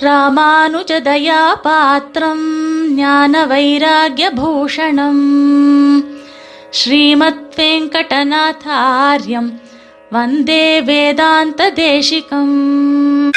ராமானுஜதயா 0.00 1.62
பாத்திரம் 1.62 2.94
ஞான 2.94 3.46
வைராகியபூஷணம் 3.46 5.22
ஸ்ரீமத் 6.70 7.54
வெங்கடநாதாரியம் 7.56 9.52
வந்தே 10.10 10.82
வேதாந்த 10.82 11.72
தேசிகம் 11.72 13.32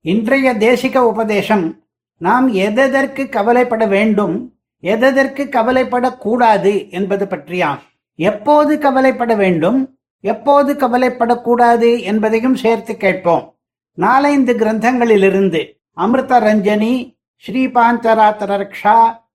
இன்றைய 0.00 0.54
தேசிக 0.54 0.98
உபதேசம் 0.98 1.82
நாம் 2.18 2.52
எதெதற்கு 2.52 3.28
கவலைப்பட 3.28 3.86
வேண்டும் 3.86 4.52
எதெதற்கு 4.80 5.44
கவலைப்படக்கூடாது 5.44 6.90
என்பது 6.90 7.24
பற்றியாம். 7.24 7.78
எப்போது 8.14 8.78
கவலைப்பட 8.78 9.34
வேண்டும் 9.34 9.96
எப்போது 10.20 10.74
கவலைப்படக்கூடாது 10.74 12.02
என்பதையும் 12.02 12.54
சேர்த்து 12.54 12.96
கேட்போம். 12.96 13.57
நாலைந்து 13.98 14.52
கிரந்தங்களிலிருந்து 14.52 15.60
அமிர்த 15.92 16.40
ரஞ்சனி 16.40 17.16
ஸ்ரீபாஞ்சராத்திர 17.46 18.52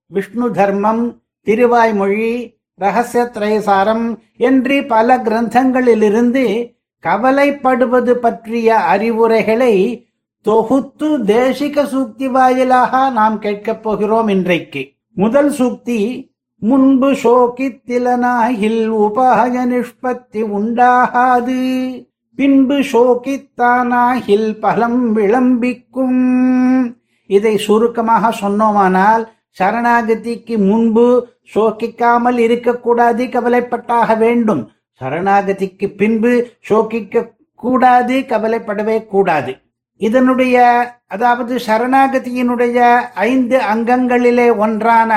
விஷ்ணு 0.06 0.50
தர்மம் 0.50 1.22
திருவாய்மொழி 1.46 2.56
ரகசிய 2.74 3.30
திரைசாரம் 3.34 4.18
என்று 4.36 4.86
பல 4.86 5.18
கிரந்தங்களிலிருந்து 5.18 6.72
கவலைப்படுவது 7.02 8.10
பற்றிய 8.10 8.76
அறிவுரைகளை 8.76 9.74
தொகுத்து 10.40 11.18
தேசிக 11.18 11.84
சூக்தி 11.84 12.26
வாயிலாக 12.26 13.10
நாம் 13.10 13.38
கேட்கப் 13.38 13.82
போகிறோம் 13.82 14.28
இன்றைக்கு. 14.28 14.92
முதல் 15.10 15.50
சூக்தி 15.50 16.30
முன்பு 16.58 17.12
சோகித்திலனாகில் 17.12 18.82
உபாய 19.04 19.56
நிஷ்பத்தி 19.72 20.42
உண்டாகாது. 20.58 21.60
பின்பு 22.38 22.76
சோகித்தானாகில் 22.92 24.48
பலம் 24.64 25.02
விளம்பிக்கும். 25.16 26.22
இதை 27.26 27.54
சுருக்கமாக 27.56 28.30
சொன்னோமானால் 28.40 29.24
சரணாகதிக்கு 29.58 30.54
முன்பு 30.70 31.06
சோக்கிக்காமல் 31.54 32.38
இருக்கக்கூடாது 32.46 33.24
கவலைப்பட்டாக 33.24 34.16
வேண்டும். 34.18 34.62
சரணாகதிக்கு 35.00 35.86
பின்பு 35.96 36.32
சோக்கிக்க 36.60 37.30
கூடாது 37.62 38.16
கவலைப்படவே 38.32 38.96
கூடாது. 39.06 39.52
இதனுடைய 40.00 40.56
அதாவது 41.06 41.54
சரணாகதியினுடைய 41.66 42.78
ஐந்து 43.14 43.56
அங்கங்களிலே 43.72 44.46
ஒன்றான 44.56 45.12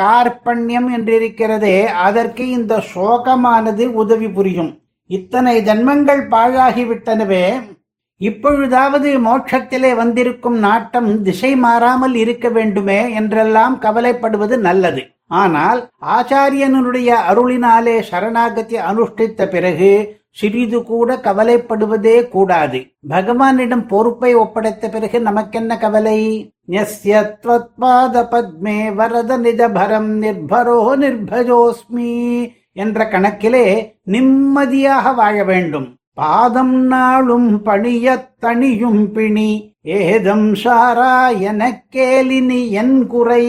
கார்பண்யம் 0.00 0.88
என்றிருக்கிறதே 0.96 1.78
அதற்கு 2.06 2.44
இந்த 2.58 2.74
சோகமானது 2.94 3.86
உதவி 4.02 4.28
புரியும். 4.28 4.70
இத்தனை 5.16 5.52
ஜன்மங்கள் 5.68 6.20
பாழாகிவிட்டனவே 6.32 7.44
இப்பொழுதாவது 8.20 9.08
மோட்சத்திலே 9.26 9.90
வந்திருக்கும் 10.00 10.58
நாட்டம் 10.58 11.08
திசை 11.22 11.50
மாறாமல் 11.56 12.14
இருக்க 12.14 12.48
வேண்டுமே 12.48 12.98
என்றெல்லாம் 13.12 13.74
கவலைப்படுவது 13.82 14.56
நல்லது. 14.66 15.02
ஆனால் 15.42 15.80
ஆச்சாரியனுடைய 16.16 17.10
அருளினாலே 17.30 17.96
சரணாகதி 18.10 18.78
அனுஷ்டித்த 18.90 19.48
பிறகு 19.48 19.90
சிறிது 20.30 20.78
கூட 20.84 21.16
கவலைப்படுவதே 21.26 22.16
கூடாது. 22.28 22.80
பகவானிடம் 23.08 23.84
பொறுப்பை 23.86 24.32
ஒப்படைத்த 24.36 24.90
பிறகு 24.90 25.20
நமக்கென்ன 25.20 25.78
கவலை? 25.78 26.20
பத்மே 28.32 28.78
வரத 28.94 29.38
நிஜபரம் 29.38 30.10
நிர்பரோ 30.24 30.78
நிர்பஜோஸ்மி. 31.04 32.14
என்ற 32.72 33.04
கணக்கிலே 33.04 33.98
நிம்மதியாக 34.02 35.12
வாழ 35.12 35.44
வேண்டும். 35.44 35.98
பாதம் 36.14 36.74
நாளும் 36.74 37.62
பணியத் 37.62 38.40
தணியும் 38.40 39.04
பிணி 39.04 39.74
ஏதம் 39.82 40.54
சாரா 40.54 41.30
கேலினி 41.30 42.68
என் 42.68 43.06
குறை 43.06 43.46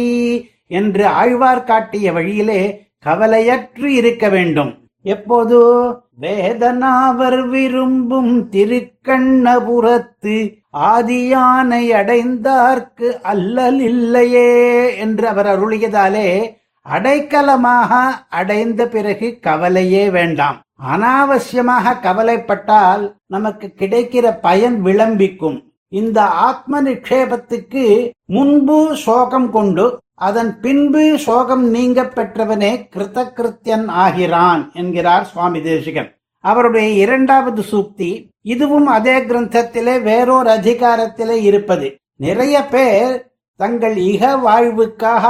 என்று 0.68 1.08
ஆழ்வார் 1.08 1.64
காட்டிய 1.64 2.12
வழியிலே 2.12 2.90
கவலையற்று 3.06 3.86
இருக்க 3.86 4.30
வேண்டும். 4.30 4.90
எப்போது? 5.02 5.88
வேதனாவர் 6.22 7.50
விரும்பும் 7.50 8.50
திருக்கண்ணபுரத்து 8.52 10.60
ஆதியானை 10.78 11.92
அடைந்தார்க்கு 11.92 13.22
அல்லல் 13.22 13.80
இல்லையே 13.80 14.98
என்று 14.98 15.28
அவர் 15.28 15.46
அருளியதாலே 15.46 16.60
அடைக்கலமாக 16.90 17.92
அடைந்த 18.30 18.88
பிறகு 18.88 19.28
கவலையே 19.42 20.10
வேண்டாம். 20.10 20.58
அனாவசியமாக 20.92 21.96
கவலைப்பட்டால் 22.04 23.04
நமக்கு 23.26 23.74
கிடைக்கிற 23.80 24.38
பயன் 24.42 24.78
விளம்பிக்கும். 24.86 25.58
இந்த 25.88 26.22
ஆத்ம 26.24 26.82
நிக்ஷேபத்துக்கு 26.82 27.86
முன்பு 28.26 28.96
சோகம் 28.96 29.50
கொண்டு 29.52 29.86
அதன் 30.14 30.60
பின்பு 30.60 31.04
சோகம் 31.20 31.70
நீங்க 31.70 32.02
பெற்றவனே 32.16 32.72
கிருத்தகிருத்தியன் 32.96 33.88
ஆகிறான் 33.88 34.72
என்கிறார் 34.74 35.26
சுவாமி 35.26 35.62
தேசிகன். 35.62 36.10
அவருடைய 36.44 36.88
இரண்டாவது 37.04 37.64
சூக்தி 37.72 38.12
இதுவும் 38.42 38.88
அதே 38.88 39.18
கிரந்தத்திலே 39.18 40.02
வேறொரு 40.02 40.50
அதிகாரத்திலே 40.50 41.38
இருப்பது. 41.50 41.88
நிறைய 42.16 42.66
பேர் 42.66 43.34
தங்கள் 43.56 43.96
இக 43.96 44.24
வாழ்வுக்காக 44.48 45.26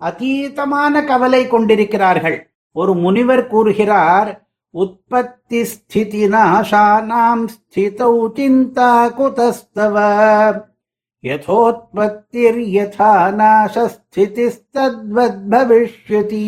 அதீதமான 0.00 1.04
கவலை 1.04 1.46
கொண்டிருக்கிறார்கள். 1.46 2.50
ஒரு 2.72 2.94
முனிவர் 2.94 3.46
கூறுகிறார் 3.46 4.44
உற்பத்தி 4.70 5.64
ஸ்திதி 5.64 6.24
நாசானாம் 6.24 7.46
ஸ்திதௌ 7.46 8.28
சிந்தா 8.34 9.14
குதஸ்தவ. 9.14 9.96
யதோத்பத்திர்யதா 11.22 13.12
நாசஸ்திதிஸ்தத்வத் 13.40 15.38
பவிஷ்யதி. 15.50 16.44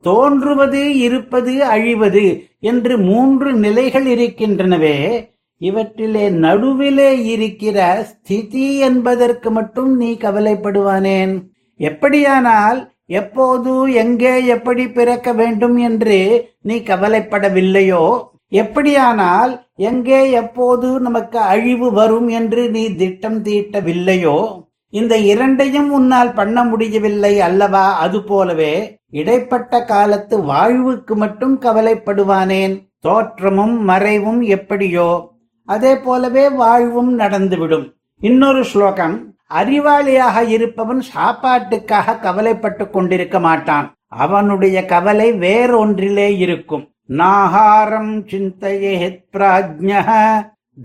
தோன்றுவது 0.00 0.98
இருப்பது 0.98 1.64
அழிவது 1.64 2.44
என்று 2.60 2.98
மூன்று 2.98 3.52
நிலைகள் 3.52 4.04
இருக்கின்றனவே. 4.04 5.28
இவற்றிலே 5.56 6.28
நடுவிலே 6.28 7.24
இருக்கிற 7.24 8.04
ஸ்திதி 8.04 8.78
என்பதற்கு 8.78 9.50
மட்டும் 9.50 9.96
நீ 9.96 10.12
கவலைப்படுவானேன். 10.12 11.56
எப்படியானால் 11.78 12.88
எப்போது 13.06 13.92
எங்கே 13.92 14.44
எப்படி 14.44 14.88
பிறக்க 14.88 15.32
வேண்டும் 15.32 15.76
என்று 15.76 16.48
நீ 16.60 16.76
கவலைப்படவில்லையோ? 16.76 18.24
எப்படியானால் 18.50 19.60
எங்கே 19.76 20.30
எப்போது 20.30 21.00
நமக்கு 21.00 21.38
அழிவு 21.38 21.92
வரும் 21.92 22.28
என்று 22.28 22.70
நீ 22.70 22.94
திட்டம் 22.94 23.44
தீட்டவில்லையோ? 23.44 24.66
இந்த 24.90 25.16
இரண்டையும் 25.16 25.90
உன்னால் 25.90 26.32
பண்ண 26.32 26.64
முடியவில்லை 26.64 27.40
அல்லவா? 27.40 27.98
அது 27.98 28.22
போலவே 28.22 28.98
இடைப்பட்ட 29.10 29.84
காலத்து 29.84 30.42
வாழ்வுக்கு 30.42 31.16
மட்டும் 31.16 31.60
கவலைப்படுவானேன். 31.60 32.86
தோற்றமும் 33.00 33.84
மறைவும் 33.84 34.40
எப்படியோ? 34.40 35.36
அதே 35.64 35.96
போலவே 35.96 36.48
வாழ்வும் 36.48 37.18
நடந்துவிடும். 37.18 37.92
இன்னொரு 38.20 38.64
ஸ்லோகம். 38.64 39.34
அறிவாளியாக 39.54 40.48
இருப்பவன் 40.48 41.02
சாப்பாட்டுக்காக 41.14 42.20
கவலைப்பட்டு 42.20 42.90
கொண்டிருக்க 42.90 43.40
மாட்டான். 43.40 43.94
அவனுடைய 44.08 44.84
கவலை 44.84 45.32
வேறொன்றிலே 45.32 46.38
இருக்கும். 46.38 46.88
நாகாரம் 47.08 48.26
சிந்தையேத் 48.26 49.24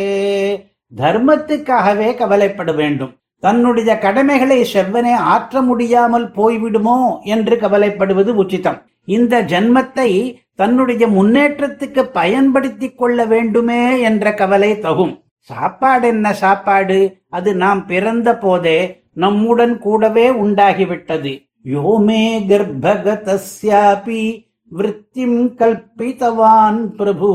தர்மத்துக்காகவே 0.96 2.16
கவலைப்பட 2.16 2.72
வேண்டும். 2.72 3.14
தன்னுடைய 3.40 3.98
கடமைகளை 3.98 4.66
செவ்வனே 4.72 5.14
ஆற்ற 5.14 5.60
முடியாமல் 5.60 6.30
போய்விடுமோ 6.30 7.20
என்று 7.20 7.56
கவலைப்படுவது 7.56 8.34
உச்சிதம். 8.34 8.89
இந்த 9.04 9.42
ஜன்மத்தை 9.42 10.36
தன்னுடைய 10.54 11.06
முன்னேற்றத்துக்கு 11.08 12.02
பயன்படுத்தி 12.12 12.90
கொள்ள 12.90 13.24
வேண்டுமே 13.24 14.00
என்ற 14.00 14.34
கவலை 14.34 14.72
தகும். 14.72 15.22
சாப்பாடு 15.36 16.08
என்ன 16.08 16.32
சாப்பாடு? 16.32 17.22
அது 17.28 17.54
நாம் 17.54 17.86
பிறந்த 17.86 18.38
போதே 18.38 19.02
நம்முடன் 19.12 19.78
கூடவே 19.78 20.30
உண்டாகிவிட்டது. 20.30 21.48
யோமே 21.64 22.24
கர்ப்பகதஸ்யாபி 22.50 24.48
விருத்திம் 24.72 25.54
கல்பித்தவான் 25.60 26.86
பிரபு. 26.96 27.30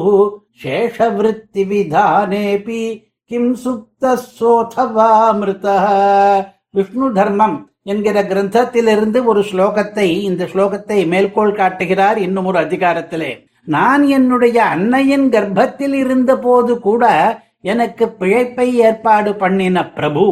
சேஷ 0.63 1.15
விருத்தி 1.15 1.63
விதானேபி 1.63 3.03
கிம் 3.23 3.55
சுப்த 3.55 4.17
சோதவாமிருத 4.39 5.67
விஷ்ணு 6.69 7.11
தர்மம் 7.11 7.69
என்கிற 7.85 8.17
கிரந்தத்திலிருந்து 8.23 9.19
ஒரு 9.23 9.41
ஸ்லோகத்தை 9.49 10.05
இந்த 10.29 10.43
ஸ்லோகத்தை 10.53 10.97
மேற்கோள் 11.07 11.57
காட்டுகிறார் 11.59 12.17
இன்னும் 12.17 12.47
ஒரு 12.51 12.59
அதிகாரத்திலே. 12.65 13.31
நான் 13.75 14.03
என்னுடைய 14.07 14.57
அன்னையின் 14.63 15.27
கர்ப்பத்தில் 15.29 15.93
இருந்த 15.93 16.31
போது 16.37 16.73
கூட 16.79 17.03
எனக்கு 17.73 18.05
பிழைப்பை 18.19 18.67
ஏற்பாடு 18.87 19.31
பண்ணின 19.35 19.85
பிரபு 19.89 20.25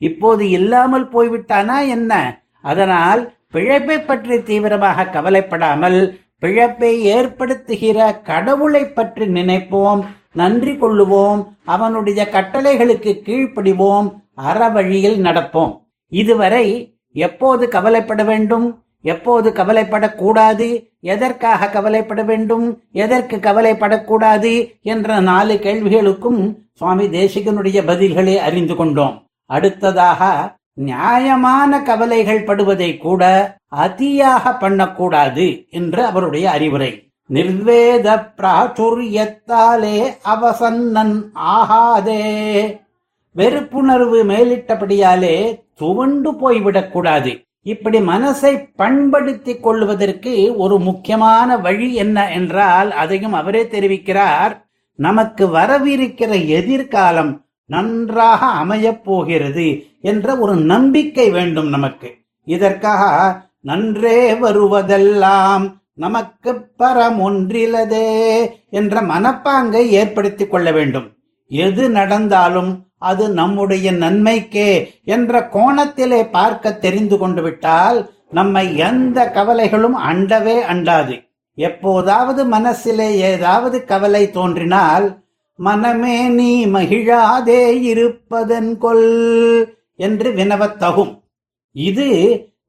இப்போது 0.00 0.44
இல்லாமல் 0.50 1.06
போய்விட்டானா 1.12 1.78
என்ன? 1.96 2.12
அதனால் 2.60 3.22
பிழைப்பை 3.50 3.98
பற்றி 4.00 4.36
தீவிரமாக 4.42 5.10
கவலைப்படாமல் 5.16 6.00
பிழைப்பை 6.38 6.92
ஏற்படுத்துகிற 7.16 7.98
கடவுளை 8.22 8.82
பற்றி 8.88 9.26
நினைப்போம் 9.28 10.00
நன்றி 10.32 10.72
கொள்ளுவோம் 10.72 11.40
அவனுடைய 11.74 12.20
கட்டளைகளுக்கு 12.32 13.12
கீழ்ப்படிவோம் 13.26 14.08
அறவழியில் 14.50 15.18
நடப்போம். 15.26 15.72
இதுவரை 16.14 16.94
எப்போது 17.12 17.68
கவலைப்பட 17.68 18.24
வேண்டும்? 18.24 18.82
எப்போது 19.02 19.50
கவலைப்படக்கூடாது? 19.50 20.90
எதற்காக 21.00 21.68
கவலைப்பட 21.68 22.22
வேண்டும்? 22.22 22.82
எதற்கு 22.92 23.36
கவலைப்படக்கூடாது? 23.36 24.80
என்ற 24.82 25.20
நாலு 25.20 25.54
கேள்விகளுக்கும் 25.54 26.54
சுவாமி 26.74 27.06
தேசிகனுடைய 27.06 27.82
பதில்களை 27.86 28.36
அறிந்து 28.36 28.76
கொண்டோம். 28.76 29.26
அடுத்ததாக 29.46 30.56
நியாயமான 30.72 31.82
கவலைகள் 31.82 32.44
படுவதை 32.44 32.96
கூட 32.96 33.22
அதியாக 33.66 34.54
பண்ணக்கூடாது 34.54 35.66
என்று 35.70 36.04
அவருடைய 36.04 36.50
அறிவுரை. 36.50 37.08
நிர்வேத 37.32 38.32
பிராச்சுரியத்தாலே 38.36 39.98
அவசன்னன் 40.34 41.14
ஆகாதே. 41.34 42.22
வெறுப்புணர்வு 43.36 44.20
மேலிட்டபடியாலே 44.30 45.63
துவண்டு 45.74 46.32
போய்விடக்கூடாது. 46.32 47.46
இப்படி 47.62 47.98
மனசை 47.98 48.68
பண்படுத்திக் 48.76 49.62
கொள்வதற்கு 49.62 50.56
ஒரு 50.56 50.78
முக்கியமான 50.78 51.56
வழி 51.56 51.94
என்ன 51.94 52.32
என்றால் 52.32 52.90
அதையும் 52.90 53.32
அவரே 53.32 53.62
தெரிவிக்கிறார். 53.62 54.62
நமக்கு 54.94 55.46
வரவிருக்கிற 55.46 56.46
எதிர்காலம் 56.46 57.44
நன்றாக 57.64 58.46
அமையப் 58.46 59.04
போகிறது 59.04 59.82
என்ற 60.00 60.38
ஒரு 60.38 60.56
நம்பிக்கை 60.56 61.30
வேண்டும் 61.30 61.68
நமக்கு. 61.68 62.14
இதற்காக 62.44 63.42
நன்றே 63.60 64.32
வருவதெல்லாம் 64.32 65.72
நமக்கு 65.94 66.70
பரம் 66.78 67.18
ஒன்றிலதே 67.18 68.46
என்ற 68.70 69.00
மனப்பாங்கை 69.00 69.86
ஏற்படுத்திக் 69.86 70.50
கொள்ள 70.50 70.72
வேண்டும். 70.72 71.12
எது 71.48 71.90
நடந்தாலும் 71.90 72.86
அது 73.10 73.24
நம்முடைய 73.38 73.86
நன்மைக்கே 74.02 74.70
என்ற 75.14 75.40
கோணத்திலே 75.54 76.20
பார்க்க 76.36 76.72
தெரிந்து 76.84 77.16
கொண்டு 77.18 77.42
விட்டால் 77.42 77.98
நம்மை 78.30 78.64
எந்த 78.88 79.18
கவலைகளும் 79.36 79.98
அண்டவே 80.10 80.56
அண்டாது. 80.72 81.16
எப்போதாவது 81.58 82.42
மனசிலே 82.54 83.08
ஏதாவது 83.32 83.76
கவலை 83.90 84.22
தோன்றினால் 84.30 85.06
மனமே 85.58 86.16
நீ 86.38 86.52
மகிழாதே 86.66 87.62
இருப்பதன் 87.90 88.72
கொல் 88.78 89.06
என்று 90.06 90.28
வினவத்தகும் 90.38 91.12
இது 91.72 92.08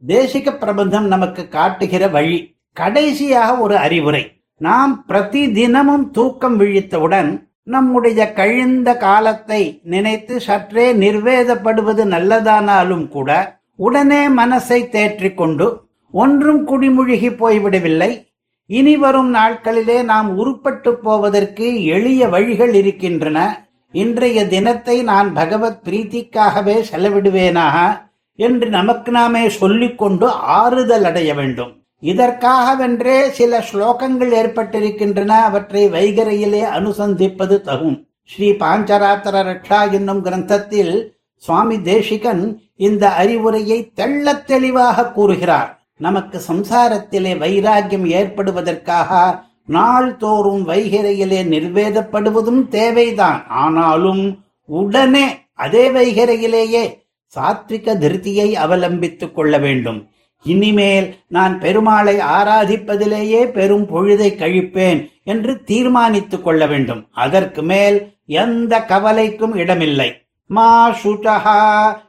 தேசிக 0.07 0.51
பிரபந்தம் 0.59 1.07
நமக்கு 1.13 1.43
காட்டுகிற 1.55 2.03
வழி. 2.15 2.37
கடைசியாக 2.79 3.57
ஒரு 3.65 3.75
அறிவுரை. 3.85 4.23
நாம் 4.61 4.93
பிரதி 5.07 5.43
தினமும் 5.57 6.05
தூக்கம் 6.11 6.57
விழித்தவுடன் 6.59 7.31
நம்முடைய 7.67 8.33
கழிந்த 8.33 8.97
காலத்தை 8.97 9.79
நினைத்து 9.83 10.39
சற்றே 10.39 10.93
நிர்வேதப்படுவது 10.93 12.03
நல்லதானாலும் 12.13 13.07
கூட 13.07 13.59
உடனே 13.75 14.27
மனசை 14.27 14.79
தேற்றிக்கொண்டு 14.95 15.67
ஒன்றும் 16.11 16.61
குடிமுழுகி 16.67 17.29
போய்விடவில்லை. 17.39 18.27
இனி 18.65 18.97
வரும் 18.97 19.33
நாட்களிலே 19.33 20.03
நாம் 20.03 20.29
உருப்பட்டு 20.37 20.91
போவதற்கு 20.91 21.83
எளிய 21.83 22.27
வழிகள் 22.27 22.73
இருக்கின்றன. 22.73 23.67
இன்றைய 23.91 24.47
தினத்தை 24.47 25.03
நான் 25.03 25.33
பகவத் 25.33 25.81
பிரீத்திக்காகவே 25.85 26.77
செலவிடுவேனாக 26.91 28.07
என்று 28.39 28.69
நமக்கு 28.69 29.11
நாமே 29.11 29.49
சொல்லிக்கொண்டு 29.49 30.29
ஆறுதல் 30.29 31.03
அடைய 31.03 31.33
வேண்டும். 31.33 31.84
இதற்காகவென்றே 32.01 33.29
சில 33.29 33.65
ஸ்லோகங்கள் 33.71 34.33
ஏற்பட்டிருக்கின்றன. 34.33 35.27
அவற்றை 35.27 35.89
வைகரையிலே 35.89 36.61
அனுசந்திப்பது 36.61 37.61
தகும். 37.61 38.03
ஸ்ரீ 38.25 38.51
பாஞ்சராத்திர 38.51 39.43
ரக்ஷா 39.43 39.91
என்னும் 39.91 40.25
கிரந்தத்தில் 40.25 41.09
சுவாமி 41.37 41.81
தேசிகன் 41.81 42.61
இந்த 42.75 43.09
அறிவுரையை 43.09 43.91
தெள்ளத் 43.93 44.47
தெளிவாக 44.47 45.11
கூறுகிறார். 45.11 45.79
நமக்கு 45.97 46.41
சம்சாரத்திலே 46.47 47.37
வைராக்கியம் 47.37 48.05
ஏற்படுவதற்காக 48.05 49.39
நாள்தோறும் 49.65 50.67
வைகரையிலே 50.67 51.43
நிர்வேதப்படுவதும் 51.43 52.67
தேவைதான். 52.67 53.47
ஆனாலும் 53.47 54.43
உடனே 54.65 55.37
அதே 55.53 55.89
வைகரையிலேயே 55.89 57.03
சாத்விக 57.35 57.93
திருத்தியை 57.93 58.55
அவலம்பித்துக் 58.65 59.31
கொள்ள 59.31 59.57
வேண்டும். 59.57 60.07
இனிமேல் 60.45 61.15
நான் 61.27 61.59
பெருமாளை 61.59 62.19
ஆராதிப்பதிலேயே 62.37 63.51
பெரும் 63.51 63.87
பொழுதை 63.87 64.29
கழிப்பேன் 64.35 65.09
என்று 65.23 65.63
தீர்மானித்துக் 65.63 66.43
கொள்ள 66.43 66.67
வேண்டும். 66.67 67.07
அதற்கு 67.11 67.61
மேல் 67.61 68.13
எந்த 68.25 68.79
கவலைக்கும் 68.81 69.55
இடமில்லை. 69.55 70.21
மா 70.47 70.95
சுட்டஹா 71.03 71.61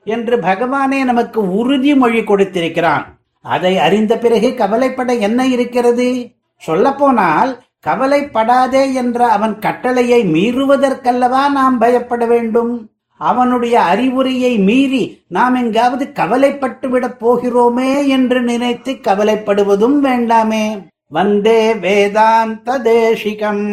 என்று 0.04 0.36
பகவானே 0.36 1.04
நமக்கு 1.04 1.42
உறுதிமொழி 1.42 2.24
கொடுத்திருக்கிறான். 2.24 3.18
அதை 3.40 3.78
அறிந்த 3.78 4.18
பிறகு 4.18 4.54
கவலைப்பட 4.54 5.14
என்ன 5.14 5.46
இருக்கிறது? 5.46 6.30
சொல்லப்போனால் 6.56 7.62
கவலைப்படாதே 7.80 8.94
என்ற 8.94 9.26
அவன் 9.26 9.58
கட்டளையை 9.58 10.20
மீறுவதற்கல்லவா 10.26 11.50
நாம் 11.50 11.78
பயப்பட 11.78 12.26
வேண்டும்? 12.26 12.90
அவனுடைய 13.19 13.75
அறிவுரையை 13.85 14.53
மீறி 14.59 15.03
நாம் 15.29 15.55
எங்காவது 15.55 16.05
கவலைப்பட்டு 16.13 16.87
விடப் 16.89 17.19
போகிறோமே 17.21 17.91
என்று 18.09 18.39
நினைத்து 18.43 18.93
கவலைப்படுவதும் 19.07 19.99
வேண்டாமே 20.07 20.65
வந்தே 21.11 21.61
வேதாந்த 21.83 22.79
தேசிகம் 22.85 23.63